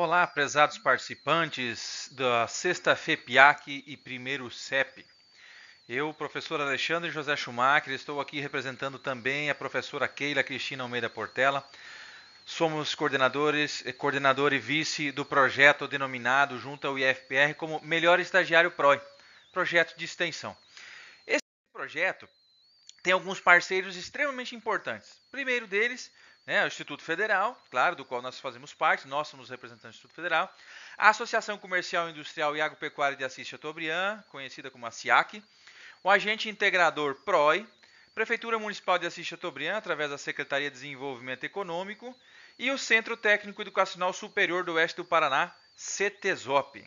Olá, 0.00 0.24
prezados 0.28 0.78
participantes 0.78 2.08
da 2.12 2.46
Sexta 2.46 2.94
FEPIAC 2.94 3.82
e 3.84 3.96
Primeiro 3.96 4.48
CEP. 4.48 5.04
Eu, 5.88 6.14
professor 6.14 6.60
Alexandre 6.60 7.10
José 7.10 7.34
Schumacher, 7.34 7.92
estou 7.92 8.20
aqui 8.20 8.38
representando 8.38 8.96
também 8.96 9.50
a 9.50 9.56
professora 9.56 10.06
Keila 10.06 10.44
Cristina 10.44 10.84
Almeida 10.84 11.10
Portela. 11.10 11.68
Somos 12.46 12.94
coordenadores, 12.94 13.84
eh, 13.84 13.92
coordenador 13.92 14.52
e 14.52 14.60
vice 14.60 15.10
do 15.10 15.24
projeto 15.24 15.88
denominado 15.88 16.60
junto 16.60 16.86
ao 16.86 16.96
IFPR 16.96 17.54
como 17.56 17.80
Melhor 17.82 18.20
Estagiário 18.20 18.70
PROI, 18.70 19.00
projeto 19.52 19.98
de 19.98 20.04
extensão. 20.04 20.56
Esse 21.26 21.42
projeto 21.72 22.28
tem 23.08 23.14
alguns 23.14 23.40
parceiros 23.40 23.96
extremamente 23.96 24.54
importantes. 24.54 25.18
Primeiro 25.30 25.66
deles 25.66 26.12
né, 26.46 26.62
o 26.62 26.66
Instituto 26.66 27.02
Federal, 27.02 27.58
claro, 27.70 27.96
do 27.96 28.04
qual 28.04 28.20
nós 28.20 28.38
fazemos 28.38 28.74
parte, 28.74 29.08
nós 29.08 29.28
somos 29.28 29.48
representantes 29.48 29.92
do 29.92 30.00
Instituto 30.00 30.14
Federal, 30.14 30.54
a 30.98 31.08
Associação 31.08 31.56
Comercial 31.56 32.10
Industrial 32.10 32.54
e 32.54 32.60
Agropecuária 32.60 33.16
de 33.16 33.24
Assis 33.24 33.48
Chateaubriand, 33.48 34.22
conhecida 34.28 34.70
como 34.70 34.84
a 34.84 34.90
SIAC, 34.90 35.42
o 36.04 36.10
Agente 36.10 36.50
Integrador 36.50 37.14
PROI, 37.24 37.66
Prefeitura 38.14 38.58
Municipal 38.58 38.98
de 38.98 39.06
Assis 39.06 39.26
Chateaubriand, 39.26 39.78
através 39.78 40.10
da 40.10 40.18
Secretaria 40.18 40.70
de 40.70 40.74
Desenvolvimento 40.74 41.44
Econômico, 41.44 42.14
e 42.58 42.70
o 42.70 42.76
Centro 42.76 43.16
Técnico 43.16 43.62
Educacional 43.62 44.12
Superior 44.12 44.64
do 44.64 44.74
Oeste 44.74 44.98
do 44.98 45.04
Paraná, 45.06 45.50
CETESOP. 45.74 46.86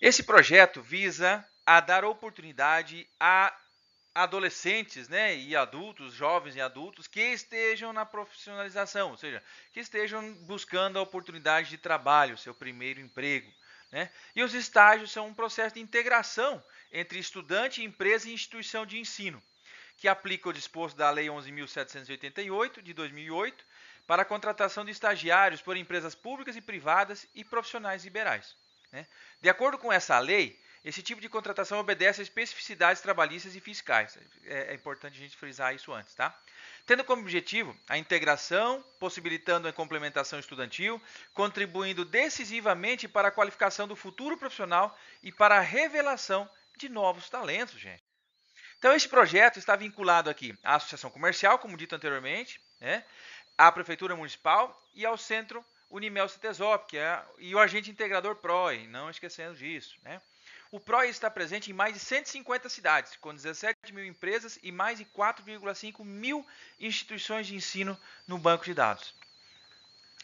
Esse 0.00 0.24
projeto 0.24 0.82
visa 0.82 1.48
a 1.64 1.78
dar 1.78 2.04
oportunidade 2.04 3.08
a 3.20 3.56
adolescentes 4.18 5.08
né, 5.08 5.36
e 5.36 5.54
adultos, 5.54 6.12
jovens 6.12 6.56
e 6.56 6.60
adultos, 6.60 7.06
que 7.06 7.20
estejam 7.20 7.92
na 7.92 8.04
profissionalização, 8.04 9.12
ou 9.12 9.16
seja, 9.16 9.42
que 9.72 9.78
estejam 9.78 10.32
buscando 10.44 10.98
a 10.98 11.02
oportunidade 11.02 11.70
de 11.70 11.78
trabalho, 11.78 12.36
seu 12.36 12.52
primeiro 12.52 13.00
emprego. 13.00 13.50
Né? 13.92 14.10
E 14.34 14.42
os 14.42 14.54
estágios 14.54 15.12
são 15.12 15.28
um 15.28 15.34
processo 15.34 15.76
de 15.76 15.80
integração 15.80 16.62
entre 16.92 17.18
estudante, 17.18 17.82
empresa 17.82 18.28
e 18.28 18.32
instituição 18.32 18.84
de 18.84 18.98
ensino, 18.98 19.40
que 19.96 20.08
aplica 20.08 20.48
o 20.48 20.52
disposto 20.52 20.96
da 20.96 21.10
Lei 21.10 21.26
11.788 21.26 22.82
de 22.82 22.92
2008 22.92 23.64
para 24.04 24.22
a 24.22 24.24
contratação 24.24 24.84
de 24.84 24.90
estagiários 24.90 25.62
por 25.62 25.76
empresas 25.76 26.16
públicas 26.16 26.56
e 26.56 26.60
privadas 26.60 27.26
e 27.34 27.44
profissionais 27.44 28.04
liberais. 28.04 28.56
Né? 28.92 29.06
De 29.40 29.48
acordo 29.48 29.78
com 29.78 29.92
essa 29.92 30.18
lei, 30.18 30.58
esse 30.84 31.02
tipo 31.02 31.20
de 31.20 31.28
contratação 31.28 31.78
obedece 31.78 32.20
a 32.20 32.22
especificidades 32.22 33.02
trabalhistas 33.02 33.54
e 33.54 33.60
fiscais. 33.60 34.16
É, 34.44 34.72
é, 34.72 34.74
importante 34.74 35.18
a 35.18 35.20
gente 35.20 35.36
frisar 35.36 35.74
isso 35.74 35.92
antes, 35.92 36.14
tá? 36.14 36.34
Tendo 36.86 37.04
como 37.04 37.22
objetivo 37.22 37.76
a 37.88 37.98
integração, 37.98 38.82
possibilitando 38.98 39.68
a 39.68 39.72
complementação 39.72 40.38
estudantil, 40.38 41.00
contribuindo 41.34 42.04
decisivamente 42.04 43.08
para 43.08 43.28
a 43.28 43.32
qualificação 43.32 43.86
do 43.86 43.96
futuro 43.96 44.36
profissional 44.38 44.96
e 45.22 45.32
para 45.32 45.56
a 45.58 45.60
revelação 45.60 46.48
de 46.76 46.88
novos 46.88 47.28
talentos, 47.28 47.78
gente. 47.78 48.02
Então, 48.78 48.94
esse 48.94 49.08
projeto 49.08 49.58
está 49.58 49.74
vinculado 49.74 50.30
aqui 50.30 50.56
à 50.62 50.76
Associação 50.76 51.10
Comercial, 51.10 51.58
como 51.58 51.76
dito 51.76 51.96
anteriormente, 51.96 52.60
né, 52.80 53.04
à 53.56 53.72
Prefeitura 53.72 54.14
Municipal 54.14 54.80
e 54.94 55.04
ao 55.04 55.18
Centro 55.18 55.64
Unimel 55.90 56.28
Citesop, 56.28 56.86
que 56.88 56.98
é, 56.98 57.22
e 57.38 57.54
o 57.54 57.58
agente 57.58 57.90
integrador 57.90 58.36
PROE, 58.36 58.86
não 58.88 59.10
esquecendo 59.10 59.56
disso. 59.56 59.96
Né? 60.02 60.20
O 60.70 60.78
PROE 60.78 61.08
está 61.08 61.30
presente 61.30 61.70
em 61.70 61.74
mais 61.74 61.94
de 61.94 62.00
150 62.00 62.68
cidades, 62.68 63.16
com 63.16 63.34
17 63.34 63.92
mil 63.92 64.04
empresas 64.04 64.58
e 64.62 64.70
mais 64.70 64.98
de 64.98 65.04
4,5 65.06 66.04
mil 66.04 66.46
instituições 66.78 67.46
de 67.46 67.54
ensino 67.54 67.98
no 68.26 68.38
banco 68.38 68.64
de 68.64 68.74
dados. 68.74 69.14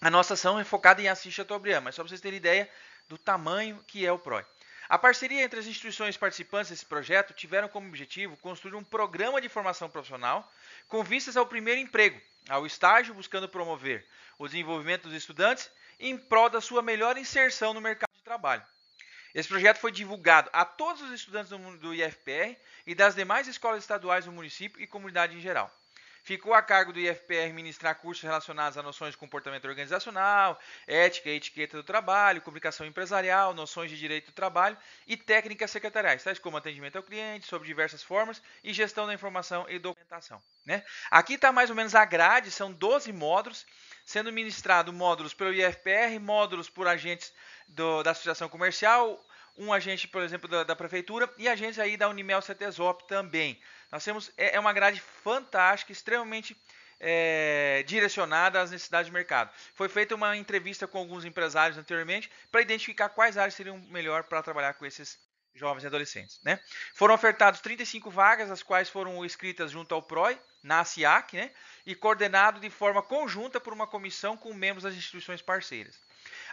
A 0.01 0.11
nossa 0.11 0.35
ação 0.35 0.59
é 0.59 0.65
focada 0.65 1.01
em 1.01 1.09
Assis 1.09 1.33
Chateaubriand, 1.33 1.81
mas 1.81 1.95
só 1.95 2.03
para 2.03 2.11
vocês 2.11 2.21
terem 2.21 2.37
ideia 2.37 2.71
do 3.09 3.17
tamanho 3.17 3.83
que 3.87 4.05
é 4.05 4.13
o 4.13 4.19
PROE. 4.19 4.45
A 4.87 4.99
parceria 4.99 5.43
entre 5.43 5.59
as 5.59 5.67
instituições 5.67 6.17
participantes 6.17 6.71
desse 6.71 6.85
projeto 6.85 7.33
tiveram 7.33 7.69
como 7.69 7.89
objetivo 7.89 8.37
construir 8.37 8.75
um 8.75 8.85
programa 8.85 9.41
de 9.41 9.49
formação 9.49 9.89
profissional 9.89 10.47
com 10.89 11.03
vistas 11.03 11.39
ao 11.39 11.47
primeiro 11.47 11.81
emprego, 11.81 12.21
ao 12.49 12.67
estágio, 12.67 13.15
buscando 13.15 13.49
promover 13.49 14.07
o 14.39 14.47
desenvolvimento 14.47 15.05
dos 15.05 15.15
estudantes 15.15 15.71
em 15.99 16.17
prol 16.17 16.51
da 16.51 16.61
sua 16.61 16.83
melhor 16.83 17.17
inserção 17.17 17.73
no 17.73 17.81
mercado 17.81 18.11
de 18.15 18.23
trabalho. 18.23 18.63
Esse 19.35 19.49
projeto 19.49 19.79
foi 19.79 19.91
divulgado 19.91 20.49
a 20.53 20.65
todos 20.65 21.03
os 21.03 21.11
estudantes 21.11 21.51
do 21.81 21.95
IFPR 21.95 22.57
e 22.87 22.95
das 22.95 23.15
demais 23.15 23.49
escolas 23.49 23.83
estaduais 23.83 24.27
do 24.27 24.33
município 24.33 24.81
e 24.81 24.87
comunidade 24.87 25.37
em 25.37 25.41
geral. 25.41 25.73
Ficou 26.25 26.55
a 26.55 26.63
cargo 26.63 26.91
do 26.91 26.99
IFPR 26.99 27.53
ministrar 27.53 27.97
cursos 27.97 28.23
relacionados 28.23 28.79
a 28.79 28.83
noções 28.83 29.11
de 29.11 29.19
comportamento 29.19 29.67
organizacional, 29.67 30.59
ética 30.87 31.29
e 31.29 31.37
etiqueta 31.37 31.77
do 31.77 31.83
trabalho, 31.83 32.41
comunicação 32.41 32.87
empresarial, 32.87 33.53
noções 33.53 33.91
de 33.91 33.99
direito 33.99 34.27
do 34.27 34.33
trabalho 34.33 34.75
e 35.07 35.19
técnicas 35.19 35.71
secretariais, 35.71 36.25
tais 36.25 36.39
como 36.39 36.57
atendimento 36.57 36.97
ao 36.97 37.03
cliente, 37.03 37.47
sob 37.47 37.67
diversas 37.67 38.03
formas 38.03 38.41
e 38.63 38.73
gestão 38.73 39.07
da 39.07 39.13
informação 39.13 39.67
e 39.69 39.79
documentação. 40.15 40.43
Né? 40.65 40.83
Aqui 41.11 41.35
está 41.35 41.53
mais 41.53 41.71
ou 41.71 41.77
menos 41.77 41.95
a 41.95 42.05
grade, 42.05 42.51
são 42.51 42.73
12 42.73 43.13
módulos, 43.13 43.67
sendo 44.05 44.33
ministrado 44.33 44.93
módulos 44.93 45.35
pelo 45.35 45.53
IFPR, 45.53 46.19
módulos 46.21 46.69
por 46.69 46.87
agentes 46.87 47.33
do, 47.69 48.03
da 48.03 48.13
associação 48.13 48.49
comercial, 48.49 49.23
um 49.57 49.73
agente, 49.73 50.09
por 50.09 50.23
exemplo, 50.23 50.49
da, 50.49 50.65
da, 50.65 50.77
prefeitura 50.77 51.33
e 51.39 51.49
agentes 51.49 51.79
aí 51.79 51.97
da 51.97 52.09
Unimel 52.09 52.43
CETESOP 52.43 53.07
também. 53.07 53.61
Nós 53.91 54.05
temos 54.05 54.33
é, 54.37 54.57
é 54.57 54.61
uma 54.61 54.73
grade 54.73 55.01
fantástica, 55.01 55.93
extremamente 55.93 56.57
é, 56.99 57.85
direcionada 57.87 58.61
às 58.61 58.71
necessidades 58.71 59.07
de 59.07 59.13
mercado. 59.13 59.51
Foi 59.75 59.89
feita 59.89 60.15
uma 60.15 60.37
entrevista 60.37 60.87
com 60.87 60.99
alguns 60.99 61.25
empresários 61.25 61.79
anteriormente 61.79 62.31
para 62.51 62.63
identificar 62.63 63.11
quais 63.11 63.37
áreas 63.37 63.55
seriam 63.55 63.79
melhor 63.91 64.25
para 64.25 64.43
trabalhar 64.43 64.75
com 64.75 64.87
esses 64.87 65.19
jovens 65.55 65.85
e 65.85 65.87
adolescentes. 65.87 66.41
Né? 66.43 66.59
Foram 66.95 67.15
ofertados 67.15 67.61
35 67.61 68.11
vagas, 68.11 68.51
as 68.51 68.63
quais 68.63 68.89
foram 68.89 69.25
escritas 69.25 69.71
junto 69.71 69.95
ao 69.95 70.03
PROI, 70.03 70.39
na 70.63 70.85
SIAC, 70.85 71.37
né? 71.37 71.51
e 71.87 71.95
coordenado 71.95 72.61
de 72.61 72.71
forma 72.71 73.03
conjunta 73.03 73.61
por 73.61 73.73
uma 73.73 73.87
comissão 73.87 74.37
com 74.37 74.53
membros 74.53 74.83
das 74.83 74.95
instituições 74.95 75.41
parceiras. 75.41 75.99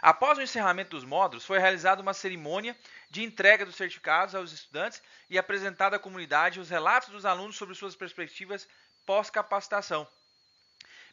Após 0.00 0.36
o 0.36 0.42
encerramento 0.42 0.90
dos 0.90 1.04
módulos, 1.04 1.44
foi 1.44 1.58
realizada 1.58 2.02
uma 2.02 2.12
cerimônia 2.12 2.76
de 3.08 3.22
entrega 3.22 3.64
dos 3.64 3.76
certificados 3.76 4.34
aos 4.34 4.52
estudantes 4.52 5.02
e 5.30 5.38
apresentada 5.38 5.96
à 5.96 5.98
comunidade 5.98 6.60
os 6.60 6.68
relatos 6.68 7.08
dos 7.08 7.24
alunos 7.24 7.56
sobre 7.56 7.74
suas 7.74 7.96
perspectivas 7.96 8.68
pós-capacitação, 9.06 10.06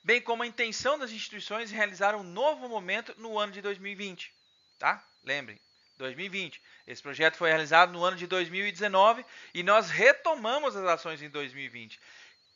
bem 0.03 0.21
como 0.21 0.44
a 0.44 0.47
intenção 0.47 0.97
das 0.97 1.11
instituições 1.11 1.71
em 1.71 1.75
realizar 1.75 2.16
um 2.16 2.23
novo 2.23 2.67
momento 2.67 3.13
no 3.17 3.38
ano 3.38 3.51
de 3.51 3.61
2020. 3.61 4.33
Tá? 4.77 5.03
Lembrem, 5.23 5.59
2020. 5.99 6.59
Esse 6.87 7.03
projeto 7.03 7.35
foi 7.35 7.49
realizado 7.49 7.91
no 7.91 8.03
ano 8.03 8.17
de 8.17 8.25
2019 8.25 9.23
e 9.53 9.61
nós 9.61 9.89
retomamos 9.89 10.75
as 10.75 10.85
ações 10.85 11.21
em 11.21 11.29
2020. 11.29 11.99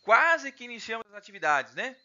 Quase 0.02 0.52
que 0.52 0.64
iniciamos 0.64 1.06
as 1.08 1.16
atividades, 1.16 1.76
né? 1.76 1.96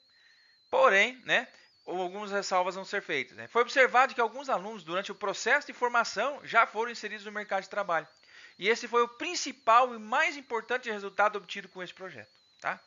Porém, 0.71 1.21
né, 1.25 1.49
algumas 1.87 2.31
ressalvas 2.31 2.75
vão 2.75 2.85
ser 2.85 3.01
feitas. 3.01 3.37
Né? 3.37 3.49
Foi 3.49 3.63
observado 3.63 4.15
que 4.15 4.21
alguns 4.21 4.49
alunos, 4.49 4.85
durante 4.85 5.11
o 5.11 5.15
processo 5.15 5.67
de 5.67 5.73
formação, 5.73 6.41
já 6.45 6.67
foram 6.67 6.91
inseridos 6.91 7.25
no 7.25 7.33
mercado 7.33 7.63
de 7.63 7.71
trabalho. 7.71 8.07
E 8.59 8.69
esse 8.69 8.87
foi 8.87 9.03
o 9.03 9.09
principal 9.09 9.95
e 9.95 9.99
mais 9.99 10.37
importante 10.37 10.91
resultado 10.91 11.37
obtido 11.37 11.69
com 11.69 11.83
esse 11.83 11.95
projeto. 11.95 12.29
Tá? 12.61 12.79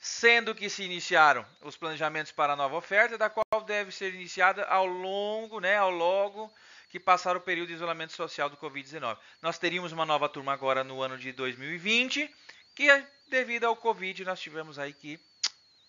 Sendo 0.00 0.54
que 0.54 0.68
se 0.68 0.82
iniciaram 0.82 1.46
os 1.62 1.76
planejamentos 1.76 2.32
para 2.32 2.52
a 2.52 2.56
nova 2.56 2.76
oferta, 2.76 3.16
da 3.16 3.30
qual 3.30 3.62
deve 3.64 3.92
ser 3.92 4.12
iniciada 4.12 4.64
ao 4.64 4.86
longo, 4.86 5.60
né, 5.60 5.76
ao 5.76 5.90
longo 5.90 6.52
que 6.88 6.98
passar 6.98 7.36
o 7.36 7.40
período 7.40 7.68
de 7.68 7.74
isolamento 7.74 8.12
social 8.12 8.48
do 8.48 8.56
Covid-19. 8.56 9.16
Nós 9.42 9.58
teríamos 9.58 9.92
uma 9.92 10.06
nova 10.06 10.28
turma 10.28 10.52
agora 10.52 10.82
no 10.82 11.02
ano 11.02 11.18
de 11.18 11.32
2020, 11.32 12.30
que 12.74 13.04
devido 13.28 13.64
ao 13.64 13.76
Covid 13.76 14.24
nós 14.24 14.40
tivemos 14.40 14.78
aí 14.78 14.92
que 14.92 15.20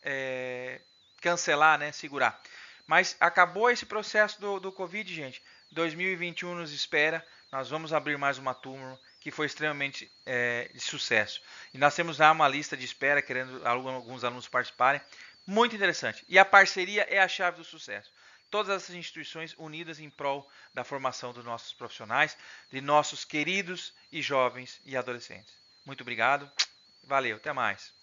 é, 0.04 0.82
cancelar, 1.22 1.80
né, 1.80 1.92
segurar. 1.92 2.40
Mas 2.86 3.16
acabou 3.20 3.70
esse 3.70 3.86
processo 3.86 4.42
do, 4.42 4.60
do 4.60 4.72
Covid, 4.72 5.14
gente. 5.14 5.42
2021 5.72 6.56
nos 6.56 6.72
espera. 6.72 7.26
Nós 7.52 7.70
vamos 7.70 7.94
abrir 7.94 8.18
mais 8.18 8.38
uma 8.38 8.54
turma 8.54 9.00
que 9.20 9.32
foi 9.32 9.46
extremamente 9.46 10.12
é, 10.26 10.70
de 10.74 10.80
sucesso. 10.80 11.42
E 11.74 11.78
nós 11.78 11.96
temos 11.96 12.18
já 12.18 12.32
uma 12.32 12.48
lista 12.48 12.76
de 12.76 12.86
espera, 12.86 13.22
querendo 13.22 13.66
alguns 13.68 14.24
alunos 14.24 14.48
participarem. 14.48 15.02
Muito 15.46 15.76
interessante. 15.76 16.24
E 16.28 16.40
a 16.40 16.46
parceria 16.46 17.06
é 17.10 17.20
a 17.20 17.28
chave 17.28 17.58
do 17.58 17.64
sucesso. 17.64 18.12
Todas 18.50 18.76
essas 18.76 18.96
instituições 18.96 19.56
unidas 19.58 20.00
em 20.00 20.10
prol 20.10 20.50
da 20.74 20.84
formação 20.84 21.32
dos 21.32 21.46
nossos 21.46 21.74
profissionais, 21.74 22.38
de 22.72 22.82
nossos 22.82 23.24
queridos 23.24 23.94
e 24.12 24.22
jovens 24.22 24.82
e 24.86 24.98
adolescentes. 24.98 25.54
Muito 25.86 26.02
obrigado. 26.02 26.52
Valeu, 27.04 27.38
até 27.38 27.54
mais. 27.54 27.94